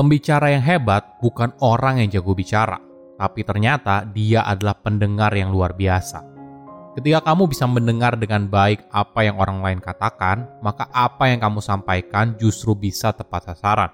Pembicara 0.00 0.48
yang 0.48 0.64
hebat 0.64 1.20
bukan 1.20 1.52
orang 1.60 2.00
yang 2.00 2.08
jago 2.08 2.32
bicara, 2.32 2.80
tapi 3.20 3.44
ternyata 3.44 4.00
dia 4.08 4.40
adalah 4.48 4.72
pendengar 4.72 5.28
yang 5.36 5.52
luar 5.52 5.76
biasa. 5.76 6.24
Ketika 6.96 7.20
kamu 7.20 7.52
bisa 7.52 7.68
mendengar 7.68 8.16
dengan 8.16 8.48
baik 8.48 8.88
apa 8.96 9.28
yang 9.28 9.36
orang 9.36 9.60
lain 9.60 9.76
katakan, 9.76 10.48
maka 10.64 10.88
apa 10.88 11.28
yang 11.28 11.44
kamu 11.44 11.60
sampaikan 11.60 12.32
justru 12.40 12.72
bisa 12.72 13.12
tepat 13.12 13.52
sasaran. 13.52 13.92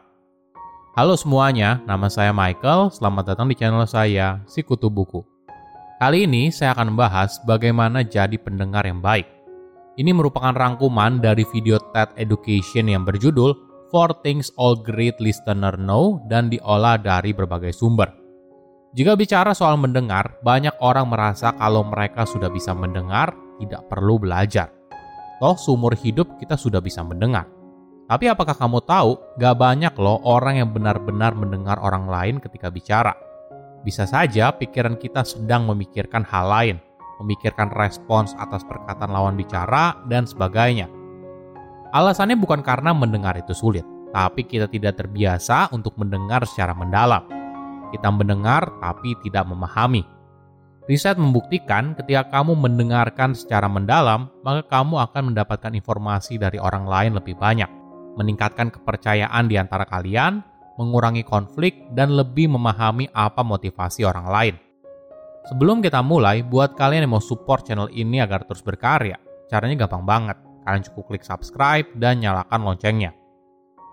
Halo 0.94 1.18
semuanya, 1.18 1.82
nama 1.90 2.06
saya 2.06 2.30
Michael. 2.30 2.94
Selamat 2.94 3.34
datang 3.34 3.50
di 3.50 3.58
channel 3.58 3.82
saya, 3.90 4.46
Si 4.46 4.62
Kutu 4.62 4.86
Buku. 4.86 5.26
Kali 5.98 6.30
ini 6.30 6.54
saya 6.54 6.70
akan 6.78 6.94
membahas 6.94 7.42
bagaimana 7.42 8.06
jadi 8.06 8.38
pendengar 8.38 8.86
yang 8.86 9.02
baik. 9.02 9.26
Ini 9.98 10.14
merupakan 10.14 10.54
rangkuman 10.54 11.18
dari 11.18 11.42
video 11.50 11.82
TED 11.82 12.14
Education 12.14 12.94
yang 12.94 13.02
berjudul 13.02 13.65
Four 13.88 14.22
Things 14.26 14.50
All 14.58 14.74
Great 14.78 15.18
Listener 15.22 15.74
Know 15.78 16.22
dan 16.26 16.50
diolah 16.50 16.98
dari 16.98 17.30
berbagai 17.30 17.70
sumber. 17.74 18.10
Jika 18.96 19.12
bicara 19.12 19.52
soal 19.52 19.76
mendengar, 19.76 20.40
banyak 20.40 20.72
orang 20.80 21.12
merasa 21.12 21.52
kalau 21.54 21.84
mereka 21.84 22.24
sudah 22.24 22.48
bisa 22.48 22.72
mendengar, 22.72 23.36
tidak 23.60 23.84
perlu 23.92 24.16
belajar. 24.16 24.72
Toh 25.36 25.56
seumur 25.60 25.92
hidup 25.92 26.40
kita 26.40 26.56
sudah 26.56 26.80
bisa 26.80 27.04
mendengar. 27.04 27.44
Tapi 28.06 28.30
apakah 28.30 28.54
kamu 28.54 28.80
tahu, 28.86 29.18
gak 29.36 29.58
banyak 29.58 29.92
loh 29.98 30.22
orang 30.22 30.62
yang 30.62 30.70
benar-benar 30.70 31.34
mendengar 31.34 31.76
orang 31.82 32.06
lain 32.06 32.38
ketika 32.38 32.70
bicara. 32.70 33.12
Bisa 33.82 34.06
saja 34.06 34.54
pikiran 34.54 34.96
kita 34.96 35.26
sedang 35.26 35.66
memikirkan 35.68 36.24
hal 36.24 36.46
lain, 36.48 36.76
memikirkan 37.20 37.68
respons 37.74 38.32
atas 38.38 38.62
perkataan 38.64 39.10
lawan 39.10 39.36
bicara, 39.36 39.98
dan 40.08 40.24
sebagainya. 40.24 40.88
Alasannya 41.96 42.36
bukan 42.36 42.60
karena 42.60 42.92
mendengar 42.92 43.40
itu 43.40 43.56
sulit, 43.56 43.80
tapi 44.12 44.44
kita 44.44 44.68
tidak 44.68 45.00
terbiasa 45.00 45.72
untuk 45.72 45.96
mendengar 45.96 46.44
secara 46.44 46.76
mendalam. 46.76 47.24
Kita 47.88 48.12
mendengar 48.12 48.68
tapi 48.84 49.16
tidak 49.24 49.48
memahami. 49.48 50.04
Riset 50.84 51.16
membuktikan 51.16 51.96
ketika 51.96 52.28
kamu 52.28 52.52
mendengarkan 52.52 53.32
secara 53.32 53.64
mendalam, 53.64 54.28
maka 54.44 54.68
kamu 54.68 55.08
akan 55.08 55.32
mendapatkan 55.32 55.72
informasi 55.72 56.36
dari 56.36 56.60
orang 56.60 56.84
lain 56.84 57.16
lebih 57.16 57.32
banyak, 57.32 57.66
meningkatkan 58.20 58.68
kepercayaan 58.68 59.48
di 59.48 59.56
antara 59.56 59.88
kalian, 59.88 60.44
mengurangi 60.76 61.24
konflik, 61.24 61.80
dan 61.96 62.12
lebih 62.12 62.52
memahami 62.52 63.08
apa 63.16 63.40
motivasi 63.40 64.04
orang 64.04 64.28
lain. 64.28 64.54
Sebelum 65.48 65.80
kita 65.80 66.04
mulai, 66.04 66.44
buat 66.44 66.76
kalian 66.76 67.08
yang 67.08 67.16
mau 67.16 67.24
support 67.24 67.64
channel 67.64 67.88
ini 67.88 68.20
agar 68.20 68.44
terus 68.44 68.60
berkarya, 68.60 69.16
caranya 69.48 69.88
gampang 69.88 70.04
banget 70.04 70.45
kalian 70.66 70.82
cukup 70.82 71.14
klik 71.14 71.22
subscribe 71.22 71.86
dan 71.94 72.18
nyalakan 72.18 72.66
loncengnya. 72.66 73.14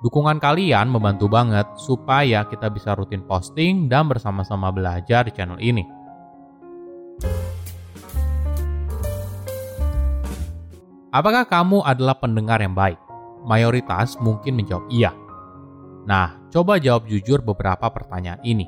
Dukungan 0.03 0.41
kalian 0.41 0.91
membantu 0.91 1.31
banget 1.31 1.63
supaya 1.79 2.43
kita 2.49 2.67
bisa 2.67 2.91
rutin 2.91 3.23
posting 3.23 3.87
dan 3.87 4.09
bersama-sama 4.09 4.67
belajar 4.73 5.23
di 5.23 5.31
channel 5.31 5.61
ini. 5.61 5.85
Apakah 11.13 11.45
kamu 11.45 11.85
adalah 11.85 12.17
pendengar 12.17 12.57
yang 12.59 12.73
baik? 12.73 12.97
Mayoritas 13.45 14.17
mungkin 14.17 14.57
menjawab 14.57 14.89
iya. 14.89 15.13
Nah, 16.03 16.35
coba 16.51 16.81
jawab 16.81 17.07
jujur 17.07 17.39
beberapa 17.39 17.87
pertanyaan 17.87 18.41
ini. 18.43 18.67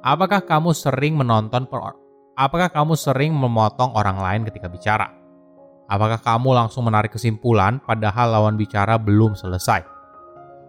Apakah 0.00 0.46
kamu 0.46 0.72
sering 0.72 1.18
menonton 1.18 1.66
per 1.66 1.98
Apakah 2.38 2.70
kamu 2.70 2.94
sering 2.94 3.34
memotong 3.34 3.90
orang 3.98 4.22
lain 4.22 4.46
ketika 4.46 4.70
bicara? 4.70 5.10
Apakah 5.88 6.20
kamu 6.20 6.52
langsung 6.52 6.84
menarik 6.84 7.16
kesimpulan 7.16 7.80
padahal 7.80 8.28
lawan 8.36 8.60
bicara 8.60 9.00
belum 9.00 9.32
selesai? 9.32 9.80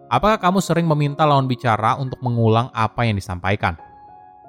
Apakah 0.08 0.40
kamu 0.40 0.64
sering 0.64 0.88
meminta 0.88 1.28
lawan 1.28 1.44
bicara 1.44 2.00
untuk 2.00 2.16
mengulang 2.24 2.72
apa 2.72 3.04
yang 3.04 3.20
disampaikan? 3.20 3.76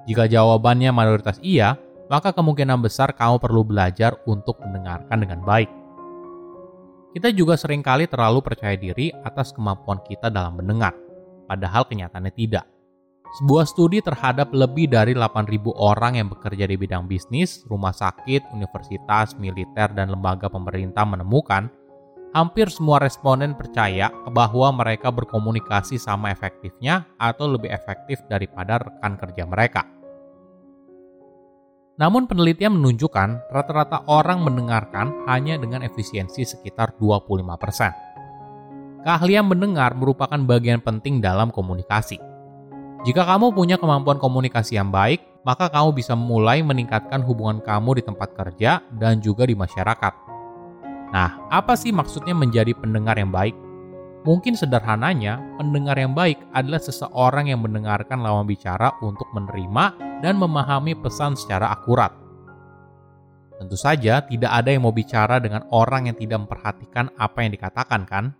Jika 0.07 0.31
jawabannya 0.31 0.95
mayoritas 0.95 1.43
iya, 1.43 1.75
maka 2.07 2.31
kemungkinan 2.31 2.79
besar 2.79 3.11
kamu 3.11 3.43
perlu 3.43 3.67
belajar 3.67 4.15
untuk 4.23 4.63
mendengarkan 4.63 5.19
dengan 5.19 5.43
baik. 5.43 5.67
Kita 7.11 7.27
juga 7.35 7.59
sering 7.59 7.83
kali 7.83 8.07
terlalu 8.07 8.39
percaya 8.39 8.79
diri 8.79 9.11
atas 9.27 9.51
kemampuan 9.51 9.99
kita 10.07 10.31
dalam 10.31 10.55
mendengar, 10.55 10.95
padahal 11.51 11.83
kenyataannya 11.83 12.31
tidak. 12.31 12.63
Sebuah 13.31 13.63
studi 13.63 14.03
terhadap 14.03 14.51
lebih 14.51 14.91
dari 14.91 15.15
8.000 15.15 15.71
orang 15.79 16.19
yang 16.19 16.27
bekerja 16.27 16.67
di 16.67 16.75
bidang 16.75 17.07
bisnis, 17.07 17.63
rumah 17.63 17.95
sakit, 17.95 18.51
universitas, 18.51 19.39
militer, 19.39 19.87
dan 19.95 20.11
lembaga 20.11 20.51
pemerintah 20.51 21.07
menemukan 21.07 21.71
hampir 22.35 22.67
semua 22.67 22.99
responden 22.99 23.55
percaya 23.55 24.11
bahwa 24.35 24.75
mereka 24.75 25.15
berkomunikasi 25.15 25.95
sama 25.95 26.35
efektifnya 26.35 27.07
atau 27.15 27.47
lebih 27.47 27.71
efektif 27.71 28.19
daripada 28.27 28.83
rekan 28.83 29.15
kerja 29.15 29.47
mereka. 29.47 29.87
Namun 31.95 32.27
penelitian 32.27 32.75
menunjukkan 32.75 33.47
rata-rata 33.47 34.03
orang 34.11 34.43
mendengarkan 34.43 35.23
hanya 35.31 35.55
dengan 35.55 35.87
efisiensi 35.87 36.43
sekitar 36.43 36.99
25%. 36.99 39.07
Keahlian 39.07 39.47
mendengar 39.47 39.95
merupakan 39.95 40.39
bagian 40.43 40.83
penting 40.83 41.23
dalam 41.23 41.47
komunikasi 41.47 42.30
jika 43.01 43.25
kamu 43.25 43.49
punya 43.57 43.81
kemampuan 43.81 44.21
komunikasi 44.21 44.77
yang 44.77 44.93
baik, 44.93 45.25
maka 45.41 45.73
kamu 45.73 45.89
bisa 45.97 46.13
mulai 46.13 46.61
meningkatkan 46.61 47.25
hubungan 47.25 47.57
kamu 47.57 47.97
di 47.97 48.03
tempat 48.05 48.29
kerja 48.37 48.85
dan 48.93 49.17
juga 49.17 49.49
di 49.49 49.57
masyarakat. 49.57 50.13
Nah, 51.09 51.49
apa 51.49 51.73
sih 51.73 51.89
maksudnya 51.89 52.37
menjadi 52.37 52.77
pendengar 52.77 53.17
yang 53.17 53.33
baik? 53.33 53.57
Mungkin 54.21 54.53
sederhananya, 54.53 55.41
pendengar 55.57 55.97
yang 55.97 56.13
baik 56.13 56.37
adalah 56.53 56.77
seseorang 56.77 57.49
yang 57.49 57.65
mendengarkan 57.65 58.21
lawan 58.21 58.45
bicara 58.45 58.93
untuk 59.01 59.25
menerima 59.33 59.97
dan 60.21 60.37
memahami 60.37 60.93
pesan 60.93 61.33
secara 61.33 61.73
akurat. 61.73 62.13
Tentu 63.57 63.81
saja, 63.81 64.21
tidak 64.21 64.51
ada 64.53 64.69
yang 64.69 64.85
mau 64.85 64.93
bicara 64.93 65.41
dengan 65.41 65.65
orang 65.73 66.05
yang 66.05 66.17
tidak 66.21 66.45
memperhatikan 66.45 67.09
apa 67.17 67.41
yang 67.41 67.51
dikatakan, 67.57 68.05
kan? 68.05 68.37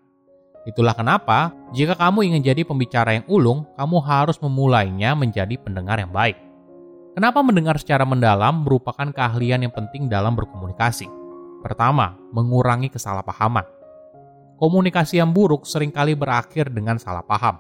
Itulah 0.62 0.94
kenapa, 0.94 1.50
jika 1.74 1.98
kamu 1.98 2.30
ingin 2.30 2.42
jadi 2.54 2.62
pembicara 2.62 3.18
yang 3.18 3.26
ulung, 3.26 3.66
kamu 3.74 3.98
harus 4.06 4.38
memulainya 4.38 5.18
menjadi 5.18 5.58
pendengar 5.58 5.98
yang 5.98 6.14
baik. 6.14 6.38
Kenapa 7.18 7.42
mendengar 7.42 7.82
secara 7.82 8.06
mendalam 8.06 8.62
merupakan 8.62 9.10
keahlian 9.10 9.66
yang 9.66 9.74
penting 9.74 10.06
dalam 10.06 10.38
berkomunikasi? 10.38 11.10
Pertama, 11.66 12.14
mengurangi 12.30 12.94
kesalahpahaman. 12.94 13.66
Komunikasi 14.62 15.18
yang 15.18 15.34
buruk 15.34 15.66
sering 15.66 15.90
kali 15.90 16.14
berakhir 16.14 16.70
dengan 16.70 17.02
salah 17.02 17.26
paham. 17.26 17.58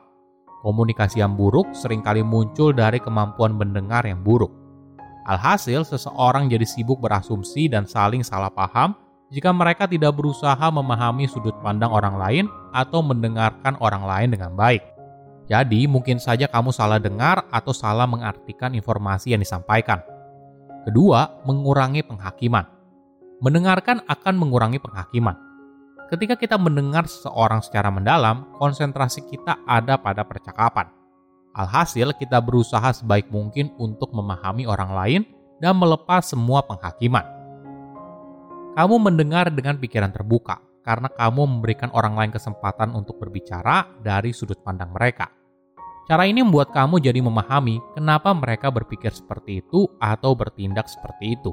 Komunikasi 0.61 1.25
yang 1.25 1.33
buruk 1.33 1.73
sering 1.73 2.05
kali 2.05 2.21
muncul 2.21 2.69
dari 2.69 3.01
kemampuan 3.01 3.57
mendengar 3.57 4.05
yang 4.05 4.21
buruk. 4.21 4.53
Alhasil, 5.25 5.81
seseorang 5.89 6.53
jadi 6.53 6.65
sibuk 6.69 7.01
berasumsi 7.01 7.65
dan 7.65 7.89
saling 7.89 8.21
salah 8.21 8.53
paham 8.53 8.93
jika 9.31 9.55
mereka 9.55 9.87
tidak 9.87 10.11
berusaha 10.11 10.67
memahami 10.67 11.23
sudut 11.23 11.55
pandang 11.63 11.87
orang 11.87 12.19
lain 12.19 12.45
atau 12.75 12.99
mendengarkan 12.99 13.79
orang 13.79 14.03
lain 14.03 14.29
dengan 14.35 14.51
baik. 14.51 14.83
Jadi, 15.47 15.87
mungkin 15.87 16.19
saja 16.19 16.51
kamu 16.51 16.75
salah 16.75 16.99
dengar 16.99 17.47
atau 17.47 17.71
salah 17.71 18.03
mengartikan 18.03 18.75
informasi 18.75 19.31
yang 19.31 19.39
disampaikan. 19.39 20.03
Kedua, 20.83 21.43
mengurangi 21.47 22.03
penghakiman. 22.03 22.67
Mendengarkan 23.39 24.03
akan 24.05 24.35
mengurangi 24.35 24.83
penghakiman. 24.83 25.39
Ketika 26.11 26.35
kita 26.35 26.59
mendengar 26.59 27.07
seseorang 27.07 27.63
secara 27.63 27.87
mendalam, 27.87 28.51
konsentrasi 28.59 29.23
kita 29.31 29.63
ada 29.63 29.95
pada 29.95 30.27
percakapan. 30.27 30.91
Alhasil, 31.55 32.11
kita 32.19 32.43
berusaha 32.43 32.91
sebaik 32.91 33.31
mungkin 33.31 33.71
untuk 33.79 34.11
memahami 34.11 34.67
orang 34.67 34.91
lain 34.91 35.21
dan 35.63 35.79
melepas 35.79 36.27
semua 36.27 36.63
penghakiman. 36.63 37.40
Kamu 38.71 39.03
mendengar 39.03 39.51
dengan 39.51 39.75
pikiran 39.75 40.15
terbuka 40.15 40.63
karena 40.87 41.11
kamu 41.11 41.43
memberikan 41.43 41.91
orang 41.91 42.15
lain 42.15 42.31
kesempatan 42.31 42.95
untuk 42.95 43.19
berbicara 43.19 43.99
dari 43.99 44.31
sudut 44.31 44.63
pandang 44.63 44.95
mereka. 44.95 45.27
Cara 46.07 46.23
ini 46.23 46.39
membuat 46.39 46.71
kamu 46.71 47.03
jadi 47.03 47.19
memahami 47.19 47.83
kenapa 47.99 48.31
mereka 48.31 48.71
berpikir 48.71 49.11
seperti 49.11 49.59
itu 49.59 49.91
atau 49.99 50.31
bertindak 50.39 50.87
seperti 50.87 51.35
itu. 51.35 51.51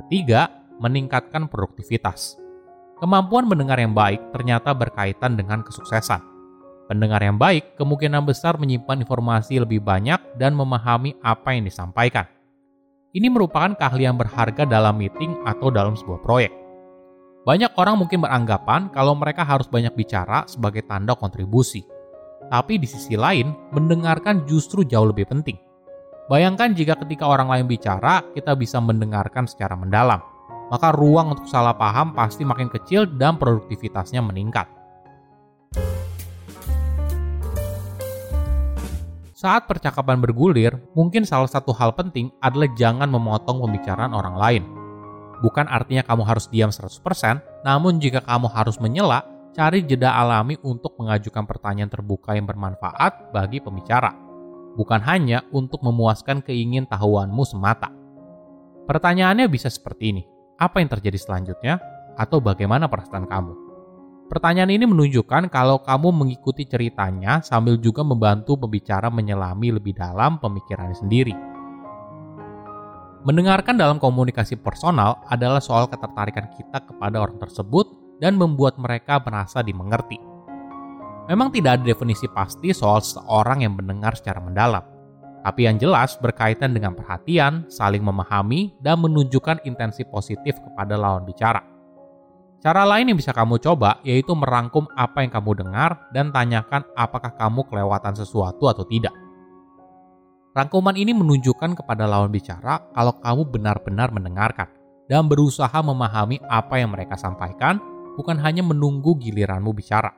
Ketiga, 0.00 0.48
meningkatkan 0.80 1.44
produktivitas. 1.44 2.40
Kemampuan 2.96 3.44
mendengar 3.44 3.76
yang 3.76 3.92
baik 3.92 4.32
ternyata 4.32 4.72
berkaitan 4.72 5.36
dengan 5.36 5.60
kesuksesan. 5.60 6.24
Pendengar 6.88 7.20
yang 7.20 7.36
baik 7.36 7.76
kemungkinan 7.76 8.24
besar 8.24 8.56
menyimpan 8.56 9.04
informasi 9.04 9.60
lebih 9.60 9.84
banyak 9.84 10.40
dan 10.40 10.56
memahami 10.56 11.20
apa 11.20 11.52
yang 11.52 11.68
disampaikan. 11.68 12.24
Ini 13.10 13.26
merupakan 13.26 13.74
keahlian 13.74 14.14
berharga 14.14 14.62
dalam 14.62 14.94
meeting 14.94 15.34
atau 15.42 15.66
dalam 15.66 15.98
sebuah 15.98 16.22
proyek. 16.22 16.54
Banyak 17.42 17.74
orang 17.74 17.98
mungkin 17.98 18.22
beranggapan 18.22 18.86
kalau 18.94 19.18
mereka 19.18 19.42
harus 19.42 19.66
banyak 19.66 19.90
bicara 19.98 20.46
sebagai 20.46 20.86
tanda 20.86 21.18
kontribusi. 21.18 21.82
Tapi 22.46 22.78
di 22.78 22.86
sisi 22.86 23.18
lain, 23.18 23.50
mendengarkan 23.74 24.46
justru 24.46 24.86
jauh 24.86 25.10
lebih 25.10 25.26
penting. 25.26 25.58
Bayangkan 26.30 26.70
jika 26.70 26.94
ketika 27.02 27.26
orang 27.26 27.50
lain 27.50 27.66
bicara, 27.66 28.22
kita 28.30 28.54
bisa 28.54 28.78
mendengarkan 28.78 29.50
secara 29.50 29.74
mendalam. 29.74 30.22
Maka 30.70 30.94
ruang 30.94 31.34
untuk 31.34 31.50
salah 31.50 31.74
paham 31.74 32.14
pasti 32.14 32.46
makin 32.46 32.70
kecil 32.70 33.10
dan 33.18 33.34
produktivitasnya 33.42 34.22
meningkat. 34.22 34.70
Saat 39.40 39.72
percakapan 39.72 40.20
bergulir, 40.20 40.76
mungkin 40.92 41.24
salah 41.24 41.48
satu 41.48 41.72
hal 41.72 41.96
penting 41.96 42.28
adalah 42.44 42.68
jangan 42.76 43.08
memotong 43.08 43.64
pembicaraan 43.64 44.12
orang 44.12 44.36
lain. 44.36 44.62
Bukan 45.40 45.64
artinya 45.64 46.04
kamu 46.04 46.28
harus 46.28 46.44
diam 46.52 46.68
100%, 46.68 47.64
namun 47.64 47.96
jika 47.96 48.20
kamu 48.20 48.52
harus 48.52 48.76
menyela, 48.76 49.24
cari 49.56 49.80
jeda 49.80 50.12
alami 50.12 50.60
untuk 50.60 50.92
mengajukan 51.00 51.48
pertanyaan 51.48 51.88
terbuka 51.88 52.36
yang 52.36 52.44
bermanfaat 52.44 53.32
bagi 53.32 53.64
pembicara. 53.64 54.12
Bukan 54.76 55.00
hanya 55.08 55.40
untuk 55.56 55.80
memuaskan 55.80 56.44
keingin 56.44 56.84
tahuanmu 56.84 57.40
semata. 57.48 57.88
Pertanyaannya 58.84 59.48
bisa 59.48 59.72
seperti 59.72 60.12
ini. 60.12 60.22
Apa 60.60 60.84
yang 60.84 60.92
terjadi 60.92 61.16
selanjutnya? 61.16 61.80
Atau 62.20 62.44
bagaimana 62.44 62.92
perasaan 62.92 63.24
kamu? 63.24 63.69
Pertanyaan 64.30 64.70
ini 64.70 64.86
menunjukkan 64.86 65.50
kalau 65.50 65.82
kamu 65.82 66.14
mengikuti 66.14 66.62
ceritanya 66.62 67.42
sambil 67.42 67.74
juga 67.74 68.06
membantu 68.06 68.54
pembicara 68.54 69.10
menyelami 69.10 69.74
lebih 69.74 69.98
dalam 69.98 70.38
pemikirannya 70.38 70.94
sendiri. 70.94 71.34
Mendengarkan 73.26 73.74
dalam 73.74 73.98
komunikasi 73.98 74.54
personal 74.62 75.18
adalah 75.26 75.58
soal 75.58 75.90
ketertarikan 75.90 76.46
kita 76.54 76.78
kepada 76.78 77.18
orang 77.18 77.42
tersebut 77.42 77.90
dan 78.22 78.38
membuat 78.38 78.78
mereka 78.78 79.18
merasa 79.18 79.66
dimengerti. 79.66 80.22
Memang 81.26 81.50
tidak 81.50 81.82
ada 81.82 81.90
definisi 81.90 82.30
pasti 82.30 82.70
soal 82.70 83.02
seorang 83.02 83.66
yang 83.66 83.74
mendengar 83.74 84.14
secara 84.14 84.38
mendalam, 84.38 84.86
tapi 85.42 85.66
yang 85.66 85.74
jelas 85.74 86.14
berkaitan 86.22 86.70
dengan 86.70 86.94
perhatian, 86.94 87.66
saling 87.66 88.00
memahami, 88.00 88.78
dan 88.78 89.02
menunjukkan 89.02 89.66
intensi 89.66 90.06
positif 90.06 90.54
kepada 90.62 90.94
lawan 90.94 91.26
bicara. 91.26 91.79
Cara 92.60 92.84
lain 92.84 93.08
yang 93.08 93.16
bisa 93.16 93.32
kamu 93.32 93.56
coba 93.56 94.04
yaitu 94.04 94.36
merangkum 94.36 94.84
apa 94.92 95.24
yang 95.24 95.32
kamu 95.32 95.64
dengar 95.64 96.12
dan 96.12 96.28
tanyakan 96.28 96.84
apakah 96.92 97.32
kamu 97.32 97.64
kelewatan 97.64 98.12
sesuatu 98.12 98.68
atau 98.68 98.84
tidak. 98.84 99.16
Rangkuman 100.52 100.92
ini 100.92 101.16
menunjukkan 101.16 101.72
kepada 101.72 102.04
lawan 102.04 102.28
bicara 102.28 102.84
kalau 102.92 103.16
kamu 103.16 103.48
benar-benar 103.48 104.12
mendengarkan 104.12 104.68
dan 105.08 105.24
berusaha 105.24 105.72
memahami 105.80 106.36
apa 106.52 106.76
yang 106.76 106.92
mereka 106.92 107.16
sampaikan, 107.16 107.80
bukan 108.20 108.36
hanya 108.36 108.60
menunggu 108.60 109.16
giliranmu 109.16 109.72
bicara. 109.72 110.12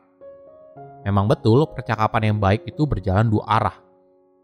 Memang 1.07 1.31
betul, 1.31 1.63
percakapan 1.71 2.35
yang 2.35 2.39
baik 2.43 2.67
itu 2.67 2.91
berjalan 2.91 3.31
dua 3.31 3.45
arah. 3.47 3.77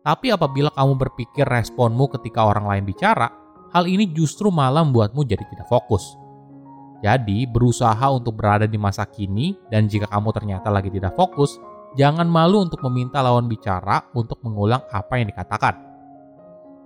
Tapi 0.07 0.31
apabila 0.31 0.71
kamu 0.71 0.95
berpikir 0.95 1.51
responmu 1.51 2.07
ketika 2.15 2.47
orang 2.47 2.69
lain 2.69 2.85
bicara, 2.87 3.27
hal 3.75 3.91
ini 3.91 4.07
justru 4.15 4.55
malah 4.55 4.87
membuatmu 4.87 5.27
jadi 5.27 5.43
tidak 5.51 5.67
fokus 5.67 6.18
jadi, 6.99 7.47
berusaha 7.47 8.11
untuk 8.11 8.35
berada 8.43 8.67
di 8.67 8.75
masa 8.75 9.07
kini, 9.07 9.55
dan 9.71 9.87
jika 9.87 10.11
kamu 10.11 10.35
ternyata 10.35 10.67
lagi 10.67 10.91
tidak 10.91 11.15
fokus, 11.15 11.55
jangan 11.95 12.27
malu 12.27 12.67
untuk 12.67 12.83
meminta 12.91 13.23
lawan 13.23 13.47
bicara 13.47 14.03
untuk 14.19 14.43
mengulang 14.43 14.83
apa 14.91 15.15
yang 15.23 15.31
dikatakan. 15.31 15.79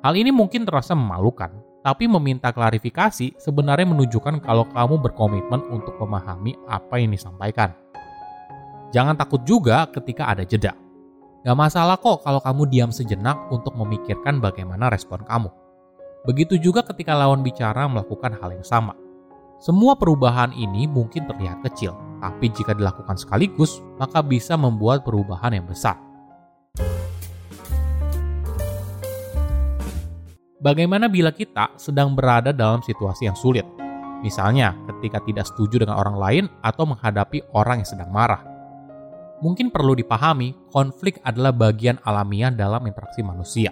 Hal 0.05 0.13
ini 0.13 0.29
mungkin 0.29 0.69
terasa 0.69 0.93
memalukan, 0.93 1.49
tapi 1.81 2.05
meminta 2.13 2.53
klarifikasi 2.53 3.41
sebenarnya 3.41 3.89
menunjukkan 3.89 4.45
kalau 4.45 4.69
kamu 4.69 5.01
berkomitmen 5.01 5.65
untuk 5.73 5.97
memahami 5.97 6.61
apa 6.69 7.01
yang 7.01 7.17
disampaikan. 7.17 7.73
Jangan 8.93 9.17
takut 9.17 9.41
juga 9.49 9.89
ketika 9.89 10.29
ada 10.29 10.45
jeda. 10.45 10.77
Gak 11.43 11.59
masalah 11.59 11.97
kok 11.97 12.23
kalau 12.23 12.39
kamu 12.39 12.69
diam 12.69 12.91
sejenak 12.93 13.49
untuk 13.49 13.73
memikirkan 13.75 14.39
bagaimana 14.39 14.93
respon 14.93 15.25
kamu. 15.25 15.49
Begitu 16.29 16.61
juga 16.61 16.85
ketika 16.87 17.17
lawan 17.17 17.41
bicara 17.41 17.89
melakukan 17.89 18.37
hal 18.39 18.55
yang 18.55 18.63
sama. 18.63 18.95
Semua 19.63 19.95
perubahan 19.95 20.51
ini 20.59 20.91
mungkin 20.91 21.23
terlihat 21.31 21.63
kecil, 21.63 21.95
tapi 22.19 22.51
jika 22.51 22.75
dilakukan 22.75 23.15
sekaligus, 23.15 23.79
maka 23.95 24.19
bisa 24.19 24.59
membuat 24.59 25.07
perubahan 25.07 25.55
yang 25.55 25.71
besar. 25.71 26.03
Bagaimana 30.59 31.07
bila 31.07 31.31
kita 31.31 31.79
sedang 31.79 32.11
berada 32.11 32.51
dalam 32.51 32.83
situasi 32.83 33.31
yang 33.31 33.39
sulit? 33.39 33.63
Misalnya, 34.27 34.75
ketika 34.91 35.23
tidak 35.23 35.47
setuju 35.47 35.87
dengan 35.87 35.95
orang 35.95 36.19
lain 36.19 36.45
atau 36.59 36.83
menghadapi 36.83 37.47
orang 37.55 37.87
yang 37.87 37.91
sedang 37.95 38.11
marah. 38.11 38.43
Mungkin 39.47 39.71
perlu 39.71 39.95
dipahami, 39.95 40.59
konflik 40.75 41.23
adalah 41.23 41.55
bagian 41.55 42.03
alamiah 42.03 42.51
dalam 42.51 42.83
interaksi 42.91 43.23
manusia. 43.23 43.71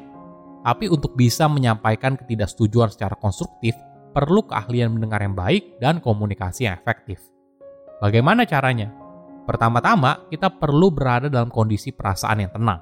Tapi 0.63 0.87
untuk 0.87 1.19
bisa 1.19 1.51
menyampaikan 1.51 2.15
ketidaksetujuan 2.15 2.95
secara 2.95 3.19
konstruktif, 3.19 3.75
perlu 4.11 4.47
keahlian 4.47 4.95
mendengar 4.95 5.23
yang 5.23 5.35
baik 5.35 5.79
dan 5.79 6.03
komunikasi 6.03 6.67
yang 6.67 6.75
efektif. 6.79 7.23
Bagaimana 8.03 8.49
caranya? 8.49 8.91
Pertama-tama, 9.45 10.31
kita 10.31 10.47
perlu 10.47 10.95
berada 10.95 11.27
dalam 11.27 11.51
kondisi 11.51 11.91
perasaan 11.91 12.47
yang 12.47 12.53
tenang. 12.55 12.81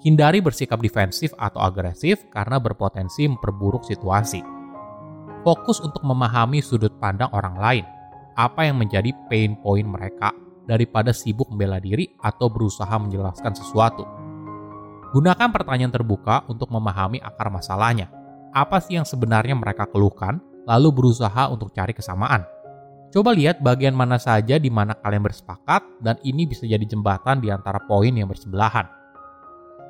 Hindari 0.00 0.40
bersikap 0.40 0.80
defensif 0.80 1.36
atau 1.36 1.60
agresif 1.60 2.24
karena 2.32 2.56
berpotensi 2.56 3.28
memperburuk 3.28 3.84
situasi. 3.84 4.40
Fokus 5.44 5.80
untuk 5.84 6.00
memahami 6.04 6.64
sudut 6.64 6.96
pandang 6.96 7.28
orang 7.36 7.56
lain, 7.60 7.84
apa 8.32 8.64
yang 8.64 8.80
menjadi 8.80 9.12
pain 9.28 9.60
point 9.60 9.84
mereka 9.84 10.32
daripada 10.64 11.12
sibuk 11.12 11.52
membela 11.52 11.76
diri 11.76 12.16
atau 12.20 12.48
berusaha 12.48 12.96
menjelaskan 12.96 13.52
sesuatu. 13.52 14.08
Gunakan 15.10 15.50
pertanyaan 15.52 15.92
terbuka 15.92 16.46
untuk 16.48 16.70
memahami 16.70 17.20
akar 17.20 17.50
masalahnya. 17.52 18.08
Apa 18.56 18.80
sih 18.80 18.96
yang 18.96 19.06
sebenarnya 19.06 19.58
mereka 19.58 19.84
keluhkan 19.84 20.40
lalu 20.70 20.88
berusaha 20.94 21.50
untuk 21.50 21.74
cari 21.74 21.90
kesamaan. 21.90 22.46
Coba 23.10 23.34
lihat 23.34 23.58
bagian 23.58 23.90
mana 23.90 24.22
saja 24.22 24.54
di 24.54 24.70
mana 24.70 24.94
kalian 24.94 25.26
bersepakat 25.26 25.82
dan 25.98 26.14
ini 26.22 26.46
bisa 26.46 26.62
jadi 26.62 26.86
jembatan 26.86 27.42
di 27.42 27.50
antara 27.50 27.82
poin 27.82 28.14
yang 28.14 28.30
bersebelahan. 28.30 28.86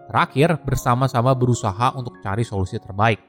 Terakhir, 0.09 0.57
bersama-sama 0.65 1.37
berusaha 1.37 1.93
untuk 1.95 2.17
cari 2.25 2.43
solusi 2.43 2.81
terbaik. 2.81 3.21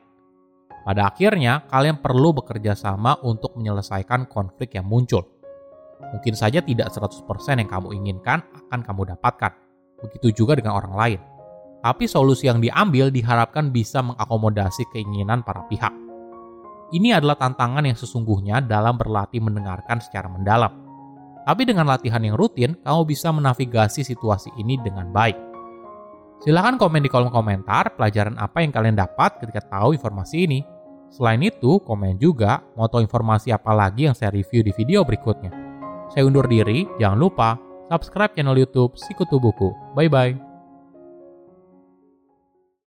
Pada 0.81 1.11
akhirnya, 1.11 1.67
kalian 1.69 2.01
perlu 2.01 2.33
bekerja 2.33 2.73
sama 2.73 3.19
untuk 3.21 3.53
menyelesaikan 3.59 4.25
konflik 4.31 4.73
yang 4.79 4.87
muncul. 4.87 5.21
Mungkin 6.01 6.33
saja 6.33 6.63
tidak 6.65 6.89
100% 6.89 7.21
yang 7.61 7.69
kamu 7.69 7.93
inginkan 8.01 8.41
akan 8.65 8.81
kamu 8.81 9.13
dapatkan. 9.13 9.53
Begitu 10.01 10.41
juga 10.41 10.57
dengan 10.57 10.73
orang 10.73 10.95
lain. 10.97 11.19
Tapi 11.85 12.09
solusi 12.09 12.49
yang 12.49 12.57
diambil 12.57 13.13
diharapkan 13.13 13.69
bisa 13.69 14.01
mengakomodasi 14.01 14.89
keinginan 14.89 15.45
para 15.45 15.61
pihak. 15.69 15.93
Ini 16.91 17.15
adalah 17.15 17.39
tantangan 17.39 17.87
yang 17.87 17.95
sesungguhnya 17.95 18.59
dalam 18.59 18.99
berlatih 18.99 19.39
mendengarkan 19.39 20.03
secara 20.03 20.27
mendalam. 20.27 20.71
Tapi 21.47 21.63
dengan 21.63 21.87
latihan 21.87 22.21
yang 22.21 22.35
rutin, 22.35 22.75
kamu 22.83 23.01
bisa 23.07 23.31
menavigasi 23.31 24.03
situasi 24.03 24.51
ini 24.59 24.77
dengan 24.77 25.09
baik. 25.09 25.35
Silahkan 26.43 26.75
komen 26.75 27.05
di 27.05 27.09
kolom 27.09 27.31
komentar 27.31 27.95
pelajaran 27.95 28.35
apa 28.37 28.65
yang 28.65 28.73
kalian 28.73 28.97
dapat 28.97 29.39
ketika 29.39 29.61
tahu 29.71 29.95
informasi 29.95 30.49
ini. 30.49 30.59
Selain 31.11 31.39
itu, 31.39 31.79
komen 31.83 32.19
juga 32.19 32.59
mau 32.75 32.87
tahu 32.91 33.03
informasi 33.03 33.55
apa 33.55 33.71
lagi 33.71 34.09
yang 34.09 34.15
saya 34.15 34.31
review 34.31 34.63
di 34.63 34.73
video 34.75 35.03
berikutnya. 35.07 35.51
Saya 36.11 36.27
undur 36.27 36.43
diri, 36.47 36.87
jangan 36.99 37.19
lupa 37.19 37.49
subscribe 37.87 38.35
channel 38.35 38.59
YouTube 38.59 38.95
Sikutu 38.99 39.39
Buku. 39.39 39.71
Bye 39.95 40.11
bye. 40.11 40.50